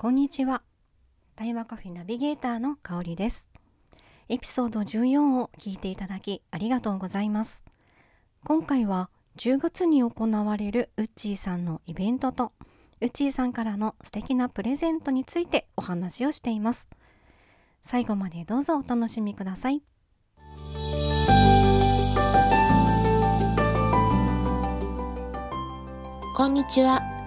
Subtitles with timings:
[0.00, 0.62] こんにちは。
[1.34, 3.50] 対話カフェナビゲーターの香りです。
[4.28, 7.64] エピソード14を聞いていただきありがとうございます。
[8.44, 12.52] 今回は10月に行われるウッチーさんのイベントと
[13.00, 16.88] ウッチーさんからの素敵なプレゼントについてお話をしています。
[17.82, 19.82] 最後までどうぞお楽しみください。
[26.36, 27.17] こんにちは。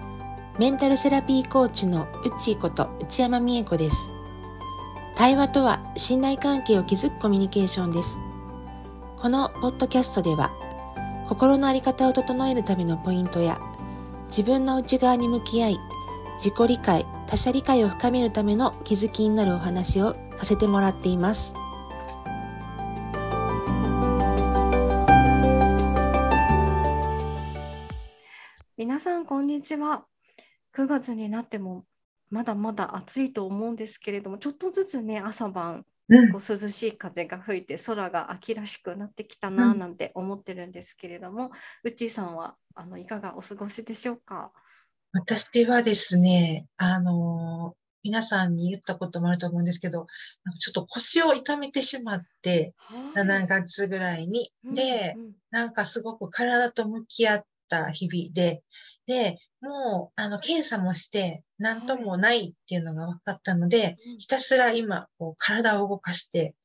[0.58, 4.10] メンタルセラピーコーチのうちこと内山美恵子です。
[5.14, 8.18] 対話とは信頼関係を築くコミュニケーションです。
[9.16, 10.50] このポッドキャストでは
[11.28, 13.58] 心の在り方を整えるためのポイントや
[14.28, 15.78] 自分の内側に向き合い
[16.36, 21.54] 自己理解、他者理解を深めるための気づきになるお話をさせてもらっています。
[28.76, 30.04] 皆さんこんにちは
[30.76, 31.84] 9月になっても
[32.30, 35.84] まだまだ暑いと思うんですけれどもちょっとずつね朝晩
[36.32, 41.46] こう涼しい風が吹いて空が秋らしくなってきたななんて思ってるんですけれども、
[41.84, 44.50] うん、うちさんはあのいかがお過ごしでしょうか？
[45.12, 50.06] 私はですねあの皆さんに言ったこともあると思うんですけど
[50.58, 58.62] ちょっと腰を痛めてしまって、はい、7月ぐらいに、で、うんうん、なんかすごく体と向き合った日々で
[59.06, 66.56] でもう、あの、検査もして、何ともないっていうのが分かったので、はい、ひたすら今、こう、体を動かして、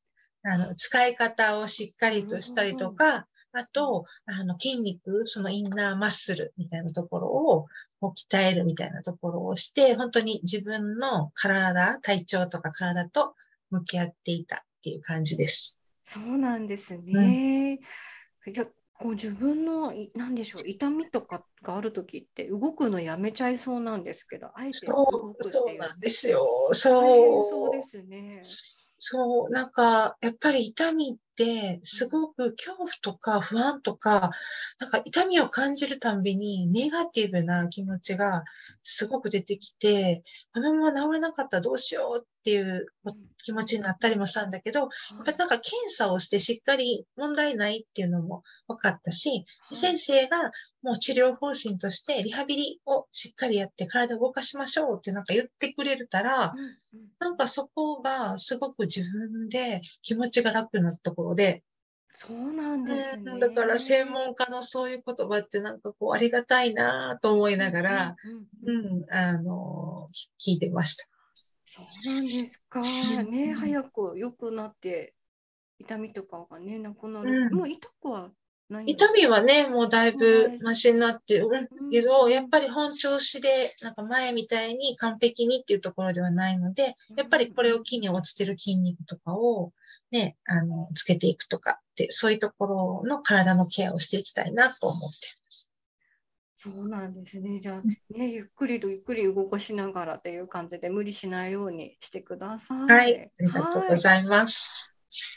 [0.42, 7.66] あの、使い方をしっかりとしたりとか、あと、あの、筋肉、そのインナーマッスルみたいなところを、
[8.00, 13.34] こう鍛えるみたいなところをして、本当に自分の体、体調とか体と
[13.70, 15.80] 向き合っていたっていう感じです。
[16.04, 17.78] そうなんですね。
[18.44, 18.54] うん、
[18.98, 25.52] こう自分の何でしょう痛みとかがある時って動くのやめちゃいそうなんですけどあえて動くっていう。
[25.52, 26.46] そうなんですよ。
[26.72, 27.48] そう。
[27.48, 28.42] そうですね。
[28.98, 31.27] そうなんかやっぱり痛みって
[31.82, 34.30] すごく恐怖とか不安とか
[34.78, 38.44] なんか痛みを感じるたんびにネガティブな気持ちが
[38.82, 40.22] すごく出てきて
[40.54, 42.86] このまま治れなかったらどうしようっていう
[43.42, 44.88] 気持ちになったりもしたんだけど、やっ
[45.24, 50.50] ぱりなんか検査をしてしっかり問題ないっていうのも分かったし、先生が
[50.82, 56.54] もう治療方針としてリハビリをしっかりやって体を動かしましょうってなんか言ってくれたら、
[57.18, 61.62] なんかそこがすごく自分で気持ちが楽なところで、
[62.14, 63.38] そうなんですね。
[63.38, 68.16] だから専門家のそういう言葉ってなんかこうありがたいなと思いながら、
[68.66, 70.08] うん、あの、
[70.40, 71.04] 聞いてました。
[71.64, 72.80] そうなんですか。
[73.24, 75.14] ね、早く良くなって、
[75.78, 77.30] 痛みとかがね、なくなる。
[77.30, 78.30] うん、もう痛くは
[78.68, 81.48] ない痛みはね、もうだいぶマシになってる
[81.92, 89.72] けど、やっぱり本調子で、なんか前みたいに完璧にっていうところではないので、やっぱりこれを機に落ちてる筋肉とかを、
[90.10, 95.06] ね、あの、つけていくとかって、そういうところの体のケアをしていきたいなと思って
[95.44, 95.70] ます。
[96.60, 97.60] そうなんですね。
[97.60, 102.92] じゃあ、ね、ゆっくりとゆっくり動かしながらっていう感じで無理しないようにしてください。
[102.92, 104.92] はい、ありがとうございます。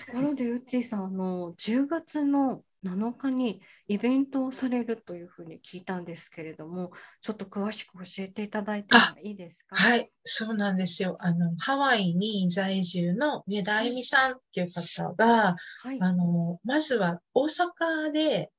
[0.07, 9.75] ところで、うっちーさん、あの、10月の7日にイベントをされるというふうに聞いたんですけれども、ちょっと詳しく教えていただいてもいいですか？
[9.75, 11.17] はい、そうなんですよ。
[11.19, 18.49] あのハワイに在住の上田あゆみさんっていう方が、はい、あのまずは大阪で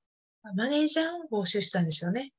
[0.54, 2.32] マネージャーを募集したんですよね。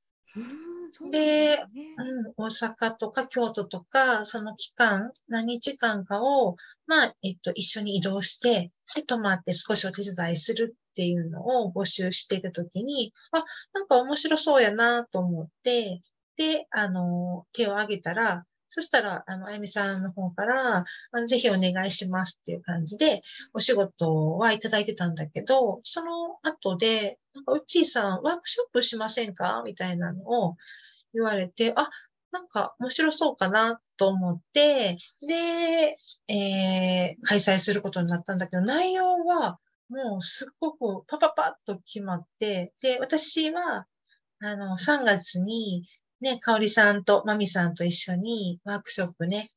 [1.12, 1.64] で、
[1.98, 6.56] うん、大阪とか京都とか、その期間、何日間かを、
[6.86, 16.02] まあ、えっと、一緒に移動して、で、泊まって少しお手伝いするっていうのを募集していたときに、あ、なんか面白そうやなと思って、
[16.38, 23.22] で、あの、手を挙げたら、そしたら、あの、あゆみさんの方から、あのぜひお願いしますっていう感じで、
[23.54, 29.62] お仕事はいただいてたんだけど、その後で、なんか、うっちーさん、ワークショップしませんか？
[29.66, 30.56] みたいなのを
[31.14, 31.90] 言われて、あ、
[32.34, 35.96] なんか面白そうかなと思って、で、
[36.28, 43.86] えー、開催することになったんだけど、内容はもうすっごくパパパッと決まって、で、私は、
[44.42, 45.88] あの、3月に、
[46.22, 49.52] ね、かおりさんとまみさんと一緒にワークショップね、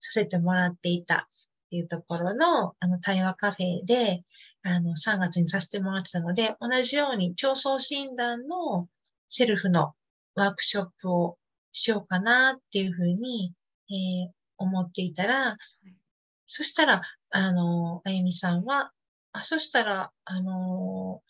[0.00, 4.24] させてもらっていたっていうところの、あの、対話カフェで、
[4.62, 8.88] あの、3月にさせてもらってたので、同じように、調創診断の
[9.28, 9.92] セルフの
[10.34, 11.36] ワークショップを
[11.74, 13.52] しようかなっていうふうに、
[13.90, 15.58] えー、思っていたら、
[16.46, 18.92] そしたら、あの、あゆみさんは、
[19.32, 21.20] あ、そしたら、あの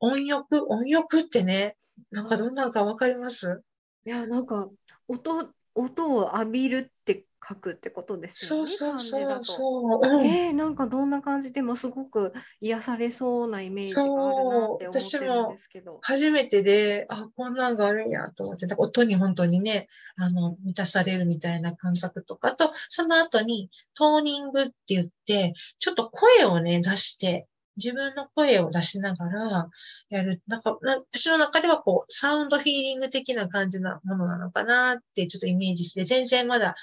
[0.00, 1.76] 音浴、音浴ってね、
[2.10, 3.62] なんかどんなんかわかります？
[4.04, 4.68] いや、なんか
[5.08, 8.66] 音音を浴びるって書くってことですよね。
[8.66, 10.08] そうそうそうう。
[10.18, 16.00] うんえー、なんかどんな感じでもすごく癒されそうなイメージがあるなって思ってるんですけど。
[16.02, 19.86] 初めてで、あ、こんなんがあるんやと思って、音に本当にね、
[20.16, 27.46] あの、満たされるみたいな感覚とかあと、その後にトーニングって言って、ちょっと声をね、出して、
[27.76, 29.70] 自分の声を出しながら
[30.10, 30.42] やる。
[30.46, 36.74] なんか、な私の中ではこう、サウンドヒーリング的な感じなものなのかなってちょっとイメージして、全然まだ、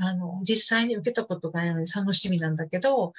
[0.00, 3.12] あの、実際に受けたことがないので楽しみなんだけど、っ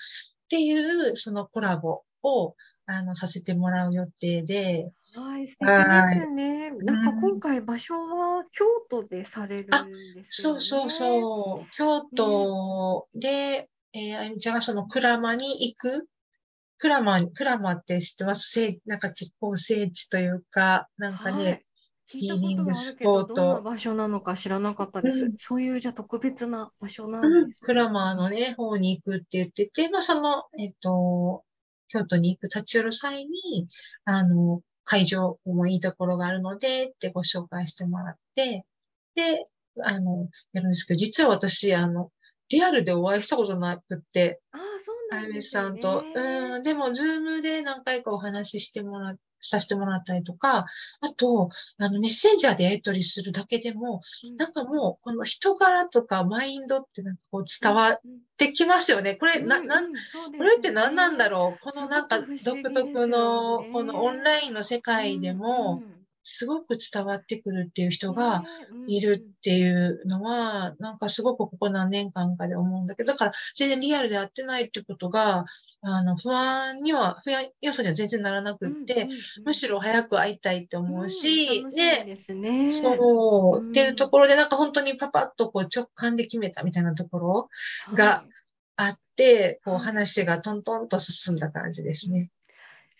[0.49, 2.55] ていう、そのコラボを、
[2.85, 6.71] あの、させてもらう予定で、はい、素敵ですね。
[6.71, 10.61] なんかうん今回場所は京都でされるんですよね。
[10.61, 11.71] そうそうそう。
[11.75, 16.07] 京都で、えーあゆみちゃんがその鞍馬に行く。
[16.81, 18.49] 鞍馬に、鞍馬って知ってます？
[18.49, 21.65] 聖なんか結構聖地というか、なんかね、はい。
[22.07, 23.33] ヒーリングスポど、ット。
[23.35, 25.25] どんな場所なのか知らなかったです。
[25.25, 25.33] うん。
[25.37, 27.67] そういうじゃあ特別な場所なうんんです、ね。
[27.67, 31.43] 鞍馬のね、方に行くって言ってて、まあその、えっと、
[31.89, 33.67] 京都に行く立ち寄る際に、
[34.05, 38.65] あの、会場もいいところがあるので、ってご紹介してもらって、
[39.13, 39.43] で、
[39.83, 42.09] あの、やるんですけど、実は私、あの、
[42.49, 45.41] リアルでお会いしたことなくって、ああ、そうあゆみ。
[45.41, 46.03] さんと。
[46.15, 50.65] うん、でも、ズームで何回かお話ししてもら、させてもらったりとか、
[51.01, 54.35] あと、あの、メッセンジャーでやり取りするだけでも、うん。
[54.35, 58.19] なんかもう、この人柄とかマインドってなんかこう伝わっうん。
[58.37, 59.15] てきますよね。
[59.15, 61.59] これ、な、うんなん、うんそうですこれって何なんだろう？
[61.63, 68.43] このなんか独特の、このオンラインの世界でも、うんすごく伝わってくるっていう人うんが
[68.87, 75.45] いるっていうのは、なんかすごくここ何年間かで思うんだけど、だから全然リアルで会ってないってことが、
[75.81, 79.19] あの、不安には、不安要素には全然ならなくって、うんうんうん。
[79.45, 82.71] むしろ早く会いたいって思うし、ん楽しみね、ですね。
[82.71, 83.69] そう、うん。
[83.69, 87.49] っていうところで、なんか本当にパパッとこう直感で決めたみたいなところ
[87.95, 88.29] がはい。
[88.75, 92.29] あって、こうはい話がトントンと進んだ感じですね。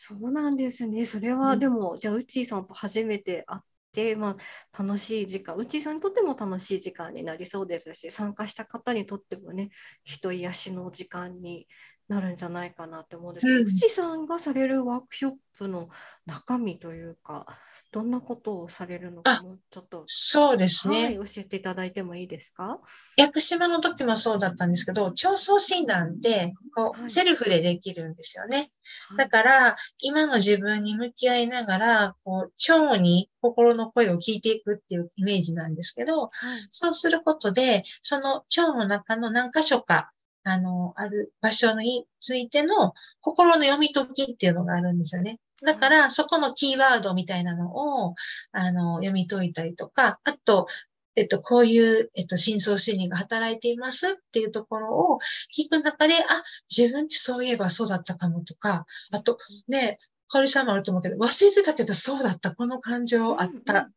[0.02, 1.06] そうなんですね。
[1.06, 3.62] それうんはでも、じゃあ、うっちーさんと初めて会っ
[3.92, 4.38] て、ま
[4.74, 9.72] あ、楽しい時間、うっちーさんにとっても楽しい時間になりそうですし、参加した方にとってもね、
[10.06, 11.68] 人癒しの時間に
[12.08, 15.90] なるんじゃないかなって思うんですけど、ううんさんがされるワークショップの
[16.26, 17.46] 中身というか、
[17.92, 21.06] どんなことをされるのかあもちょっと、そうですね。
[21.06, 22.80] はい、教えていただいてもいいですか？
[23.18, 28.72] 屋久島の時もそうだったんですけど、調創診断ってこう、はいセルフでできるんですよね。
[29.18, 36.32] だはいから、今の自分に向き合いながら、こう、腸に心の声を聞いていくっていうイメージなんですけど、はい
[36.70, 40.12] そうすることで、その腸の中の何箇所か、
[40.44, 45.40] あの、ある場所についての心の読み解きっていうのがあるんですよね。
[45.66, 48.16] だから、そこのキーワードみたいなのを、
[48.52, 50.68] あの、読み解いたりとか、あと、
[51.16, 55.20] えっと、こういう、えっと、深層心理が働いていますっていうところを
[55.56, 56.44] 聞く中で、あ、
[56.76, 63.90] 自分ってそういえばそうだったかもとか、あと、ね、かおりさんもあると思うけど、忘れてたけどそうだった、この感情あった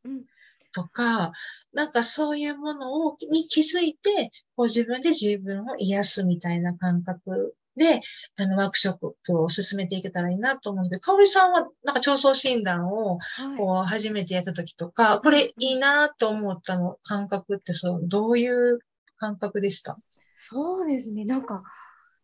[0.72, 1.32] とか、
[1.72, 8.00] なんかそういうものを、に気づいて、こう自分で自分を癒すみたいな感覚で、
[8.36, 18.80] あの、ワークショップを進めていけたらいいなと思うので、かおりさんは、なんか調創診断を、はいこう、初めてやった時とか、これいいなと思ったの、感覚って、その、どういう
[19.16, 19.96] 感覚でした？
[20.38, 21.24] そうですね。
[21.24, 21.62] なんか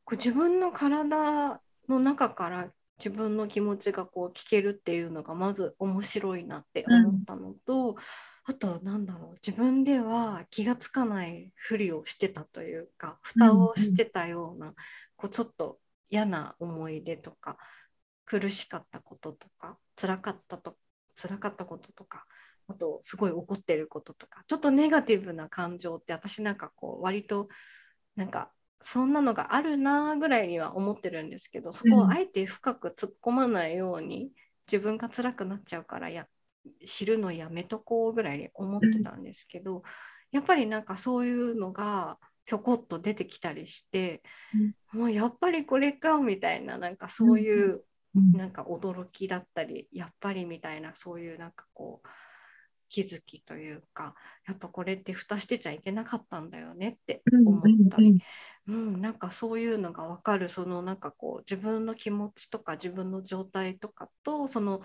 [0.05, 7.95] こう自分の体の中から自分の気持ちがこう聞けるっていうのがまず面白いなって思ったのと、
[8.45, 14.75] あとなんだろう自分では気がつかないふりをしてたというか蓋をしてたような、
[15.19, 17.59] こうちょっと嫌な思い出とか
[18.25, 20.77] 苦しかったこととか辛かったと
[21.15, 22.25] 辛かったこととか
[22.69, 27.49] あとすごい怒ってることとかちょっとネガティブな感情って私なんかこう割と
[28.17, 34.31] なんかそんなのがあるなぐらいには思ってるんですけどそこをあえて深く突っ込まないように、
[34.71, 36.27] 自分が辛くなっちゃうからや
[36.87, 39.83] 知るのやめとこうぐらいに思ってたんですけど、
[40.31, 44.23] やっぱりなんかそういうのがひょこっと出てきたりして、
[44.93, 47.85] もうやっぱりこれかみたいななんかそういう
[48.33, 52.09] なんか驚きだったりやっぱりみたいなそういうなんかこう
[52.89, 54.15] 気づきというか
[54.47, 58.19] やっぱこれって蓋してちゃいけなかったんだよねって思ったり、
[58.67, 60.49] うんなんかそういうのが分かる。
[60.49, 64.81] そのなんかこう自分の気持ちとか自分の状態とかとその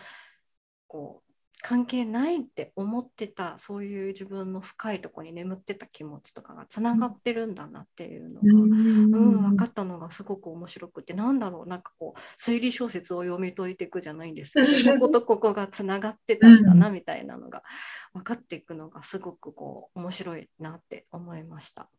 [0.87, 1.32] こう
[1.63, 17.63] 関係ないって思ってたそういう自分の深いところに眠ってた気持ちとかがつながってるんだなっていうのが、うん、分かったのがすごく面白くてなんだろうなんかこう推理小説を読み解いていくじゃないんですけどこことここがつながってたんだなみたいなのが
[18.13, 21.89] 分かっていくのがすごくこう面白いなって思いました。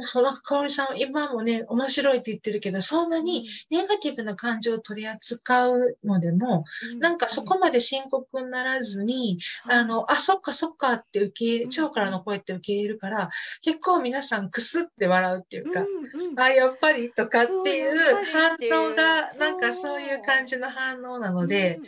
[0.00, 13.30] そう、なんか、かおりさん、今もね、面白いって言ってるけど、そんなにネガティブな感情を取り扱うのでも、うん、なんかそこまで深刻にならずに、うん、あの、あ、そっかそっかって受け入れ、腸からの声って受け入れるから、
[13.60, 17.96] 結構皆さんくすって笑うっていうか、うんうん、あ、やっぱりとかっていう
[18.32, 21.78] 反応が、なんかそういう感じの反応なので、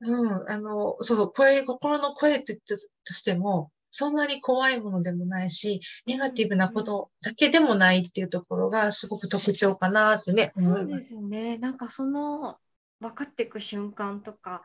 [0.00, 10.52] うん、うん、あの、そう、声、心の声って言ったとしても、そんなに怖いものでもないし、ネガティブなことだけでもないっていうところがすごく特徴かなってね。
[10.56, 11.58] そうですね。
[11.58, 12.58] なんかその
[13.00, 14.62] 分かっていく瞬間とか、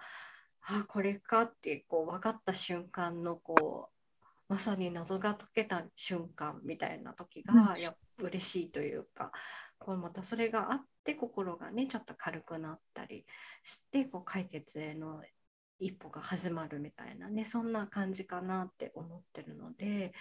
[0.66, 9.32] あこれかってこう分かった瞬間のこうまさに謎が解けた瞬間みたいな時がや嬉しいというか、
[9.80, 13.26] こうまたそれがあって心がねちょっと軽くなったり
[13.64, 15.22] してこう解決への
[15.84, 20.14] 一歩が始まるみたいなねそんな感じかなって思ってるので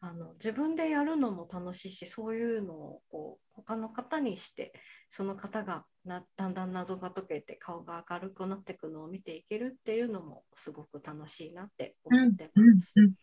[0.00, 4.72] あの自分でやるのも楽しいしそういうのをこう他の方にして
[5.08, 12.92] その方がなだんだん謎が解けて顔が明るくなっていくのを見ていけるっていうのもすごく楽しいなって思ってます。
[12.96, 13.14] うんうん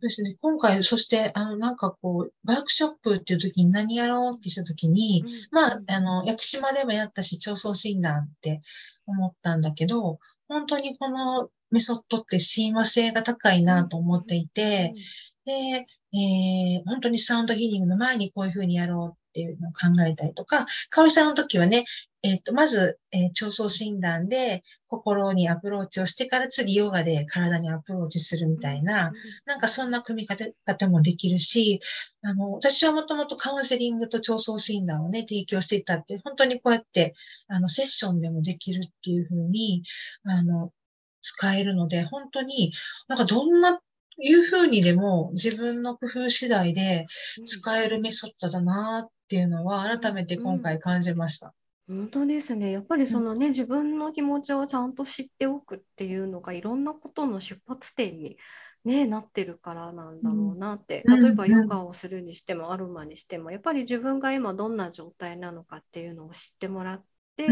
[0.00, 8.62] ですね、今回、そして、あの、なんかこう、ワークショップっていう時に何やろうってした時に、うん、まあ、あの、屋久島でもやったし、調創診断って
[9.06, 14.92] 思ったんだけど、本当にこのメソッドって親和性が高いなと思っていて、
[15.44, 21.84] で、えー、本当にサウンドヒーリングの前にこういうふうにやろうっていうのを考えたりとか、かおりさんの時はね、
[22.22, 29.12] えっ、ー、と、まず、えー、調創診断で心にアプローチをしてから次ヨガで体にアプローチするみたいな、
[29.46, 31.80] なんかそんな組み方もできるし、
[32.22, 37.14] あの、私はもともとカウンセリングと調創診断をね、提供していたって、本当にこうやって、
[37.48, 39.82] あの、セッションでもできるっていうふうに、
[40.24, 40.72] あの、
[41.22, 42.72] 使えるので、本当に、
[43.08, 43.80] なんかどんな
[44.22, 47.06] いうふうにでも自分の工夫次第で
[47.46, 51.48] 使えるメソッドだなっていうのは改めて今回感じました。
[51.48, 51.52] うん、
[51.90, 52.70] 本当ですね。
[52.70, 58.38] やっぱりそのね、うん、自分の気持ちをちゃんと知っておくっていうのがいろんなことの出発点に、
[58.84, 67.04] ね、なってるからなんだろうなって、例えばヨガをするにしてもアロマにしてもやっぱり自分が今どんな状態なのかっていうのを知ってもらっ
[67.36, 67.48] て、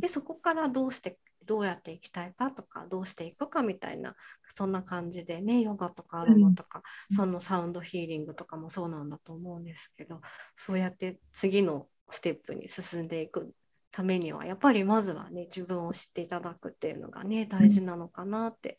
[0.00, 4.14] でそこからどうしてどうやっていきたいかとかどうしていくかみたいな
[4.54, 10.20] そんな感じでねヨガとかアロマとか、うん、そのサウンドヒーリングとかもそうなんだと思うんですけど
[10.56, 13.54] そうやって次のステップに進んでいく
[13.94, 18.76] ためにはやっぱりまずはね自分を知っていただくっていうのがね大事なのかなって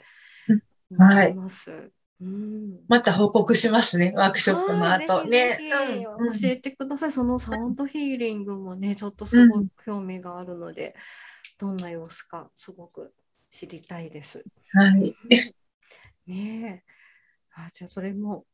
[0.91, 1.72] 思います。
[1.72, 1.91] はい
[2.22, 5.60] うん、また報告しますね、ワークショップの後ね。
[6.17, 10.95] うん、教えてください、そのサウンドヒーリングもね、ちょっとすごい興味があるので、
[11.57, 13.13] どんな様子かすごく
[13.50, 14.45] 知りたいです。
[14.72, 15.13] はい。
[16.25, 16.91] ねえ。
[17.53, 18.45] あじゃあそれも、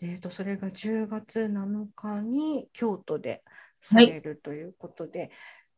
[0.00, 3.44] えーと、それが10月7日に京都で
[3.80, 5.30] されるということで、はい、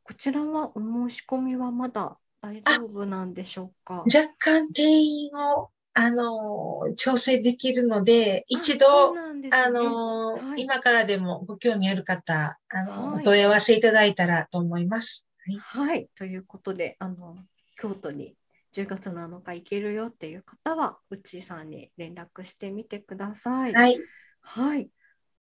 [0.04, 4.04] こちらはお申し込みはまだ大丈夫なんでしょうか？
[4.06, 15.26] 若干定員をあの調整できるので、一度、あ、ね、あの、はい、今からでもご興味ある方、あの、はい、お問い合わせいただいたらと思います。
[15.44, 17.36] はい、はい、ということであの
[17.76, 18.36] 京都に
[18.72, 23.72] 10月7日行けるよっていう方はうちさんに連絡してみてください。
[23.74, 23.98] はい、
[24.40, 24.88] はい、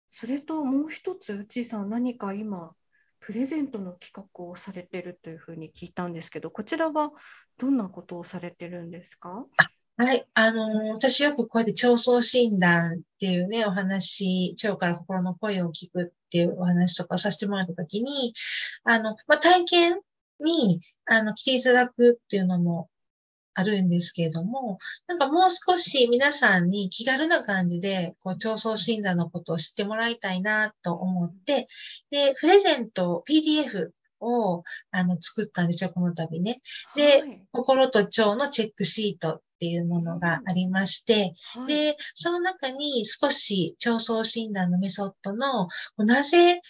[0.09, 2.73] それともう一つうちさん何か今
[3.21, 7.11] プレゼントの企画をされてるというふうに聞いたんですけどこちらは
[7.57, 9.45] どんなことをされてるんですか？
[9.97, 10.25] はい。
[10.33, 18.33] あの、私よくこうやって調創診断っていうね、お話、腸から心の声を聞くっていうお話とかさせてもらったときに、
[18.83, 19.99] あの、まあ、体験
[20.39, 22.89] に、あの、来ていただくっていうのも
[23.53, 31.67] あるんですけれども、なんかもう少し皆さんに気軽な感じで、こう、腸相診断のことを知ってもらいたいなと思って、
[32.09, 33.91] で、プレゼント、PDF
[34.21, 36.61] を、あの、作ったんですよ、この度ね。
[36.95, 45.67] で、はい、心と腸のチェックシートっていうものがありまして、はい、で、その中に少し腸相診断のメソッドの、
[45.97, 46.61] なぜ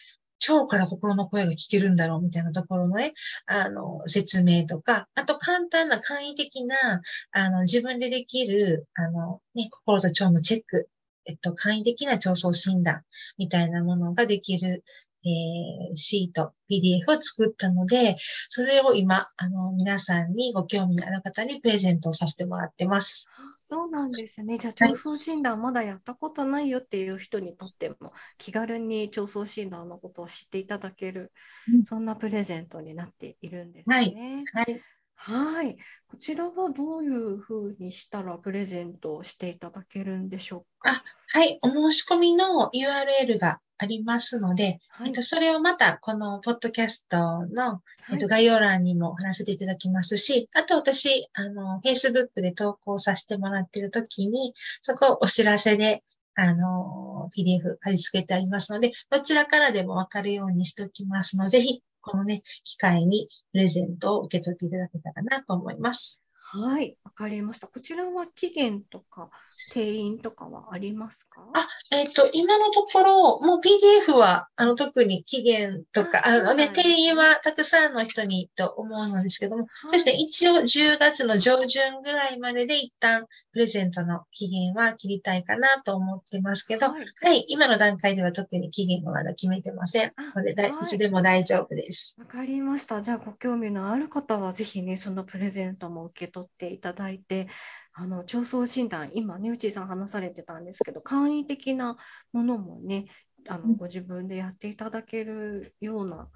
[0.49, 3.13] 腸から心の声が聞けるんだろうみたいなところのね、
[3.45, 10.89] あの、説明とか、あと簡単な簡易的な、あの、自分でできる、あの、ね、心と腸のチェック、
[11.25, 13.03] えっと、簡易的な腸相診断
[13.37, 14.83] みたいなものができる
[15.23, 18.15] えー、シート、PDF を作ったので、
[18.49, 23.27] それを今、あの、皆さんにご興味のある方にプレゼントをさせてもらってます。
[23.59, 24.57] そうなんですね。
[24.57, 31.31] じゃあ、調創診断まだやったことないよっていう人にとっても、気軽に調創診断のことを知っていただける、
[31.73, 33.95] うん、そんなプレゼントになっているんですね。
[33.95, 34.15] はい。
[34.53, 34.81] はい
[35.23, 35.77] はい。
[36.07, 40.89] こちらはどういうふうにしたらプレゼントをしていただけるんでしょうか？
[40.89, 41.59] あはい。
[41.61, 56.03] お申し込みの URL がありますので、はい、えっと、それをまたこのポッドキャストの、えっと、概要欄にも話せていただきますし、あと私、あの、Facebook で投稿させてもらっているときに、そこをお知らせで、
[56.35, 66.21] あの、PDF 貼り付けてありますので、どちらからでもわかるようにしておきますので、ぜひこのね、機会にプレゼントを受け取っていただけたらなと思います。
[66.53, 67.67] はい、わかりました。
[67.67, 69.29] こちらは期限とか
[69.71, 71.41] 定員とかはありますか？
[71.53, 90.13] あ、えっ、ー、と、今のところ、もう PDF は、あの、特に期限とか、あのね、定員はたくさんの人にと思うのですけども、はい、そして一応10月の上旬ぐらいまでで一旦プレゼントの期限は切りたいかなと思ってますけど、はい、はい、今の段階では特に期限はまだ決めてません。
[90.35, 92.17] ので、はい、いつでも大丈夫です。
[92.19, 93.01] わかりました。
[93.01, 97.47] じゃあ、ご興味のある方は、ぜひね、そのプレゼントも受け取取っていただいて
[97.93, 101.97] あの調創診断今ね内さん話されてたんですけど簡易的な
[102.33, 103.05] ものもね
[103.47, 106.29] あのご自分でやっていただけるような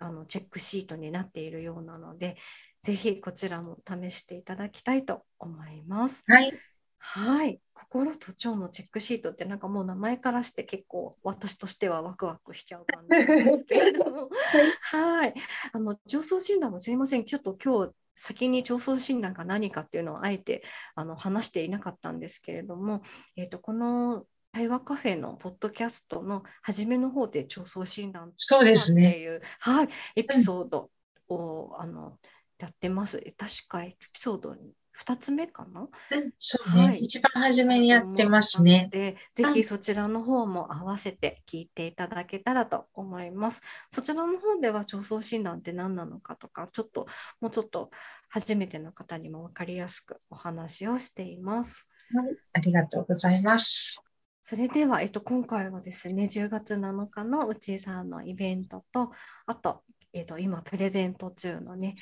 [0.00, 2.36] あのチェックシートになっているようなので
[2.82, 6.22] ぜひこちらも試していただきたいと思います。
[6.28, 6.52] はい、
[6.98, 7.60] はい。
[7.74, 14.28] 心と腸のチェックシートってなんかもう名前からして結構私としてはワクワクしちゃう感じなんですけれども。
[14.82, 15.34] はい。
[15.72, 17.24] あの上層診断もすいません。
[17.24, 20.62] ちょっと今日先に調創診断が何かっていうのをあえて
[20.96, 23.02] あの話していなかったんですけれども、
[23.36, 30.90] えーと、この対話カフェのポッドキャストの初めの方で調創診断そうですねっていう、はい、エピソード
[31.28, 32.18] を、うん、あの
[32.58, 33.18] やってます。
[33.36, 34.56] 確かエピソード
[34.98, 35.88] 2つ目かな、
[36.38, 38.88] そうね、はい、一番初めにやってますね。
[38.90, 43.62] でぜひそちらの方も合わせて聞いていただけたらと思います。
[43.90, 47.06] そちらの方では調創診断って何なのかとかちょっと
[47.40, 47.90] もうちょっと
[48.28, 51.86] 初めての方にも分かりやすくお話をしています。
[52.14, 54.02] はい、ありがとうございます。
[54.42, 59.12] それでは、えっと、今回はですね10月7日のうちさんのイベントと
[59.44, 59.82] あと
[60.14, 61.94] えーと今プレゼント中のね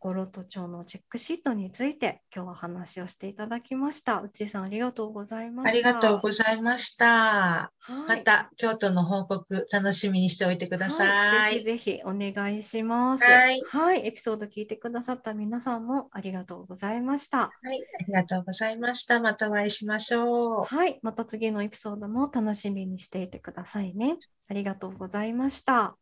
[0.00, 4.22] 心と腸のチェックシートについて今日は話をしていただきました。
[4.22, 5.88] 内さんありがとうございました。
[5.88, 7.06] ありがとうございました。
[7.06, 7.70] は
[8.06, 11.08] い、また京都の報告楽しみにしておいてください。
[11.08, 13.24] はい、ぜひぜひお願いします。
[13.24, 17.38] はい、はい、エピソード聞いてくださった皆さんもありがとうございました。
[17.38, 19.20] はい、ありがとうございました。
[19.20, 20.64] またお会いしましょう。
[20.64, 24.16] はい、また次のエピソードも楽しみにしていてくださいね。
[24.48, 25.98] ありがとうございました。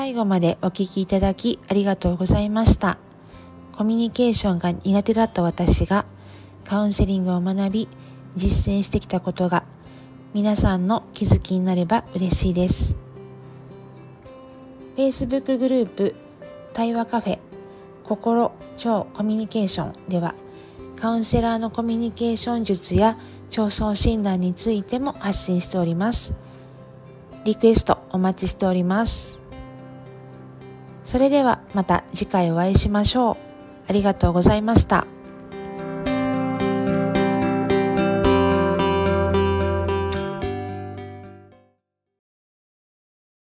[0.00, 2.96] 最後までお聞きいただきありがとうございました。
[3.72, 6.06] コミュニケーションが苦手だった私が
[6.64, 7.88] カウンセリングを学び
[8.34, 9.62] 実践してきたことが
[10.32, 12.96] 皆さんの気づきになれば嬉しいです。
[14.96, 16.14] Facebook グループ
[16.72, 17.38] 対話カフェ
[18.04, 20.34] 心超コミュニケーションでは
[20.96, 23.18] カウンセラーのコミュニケーション術や
[23.50, 26.32] 調創診断についても発信しております。
[27.44, 29.39] リクエストお待ちしております。
[31.10, 33.36] それではまた次回お会いしましょう。
[33.88, 35.08] ありがとうございました。